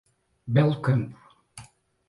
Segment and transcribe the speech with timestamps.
[0.53, 1.19] Belo Campo